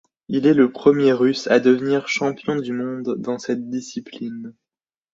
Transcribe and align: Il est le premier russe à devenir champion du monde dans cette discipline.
Il 0.29 0.47
est 0.47 0.55
le 0.55 0.71
premier 0.71 1.11
russe 1.13 1.45
à 1.45 1.59
devenir 1.59 2.07
champion 2.07 2.55
du 2.55 2.73
monde 2.73 3.17
dans 3.19 3.37
cette 3.37 3.69
discipline. 3.69 4.55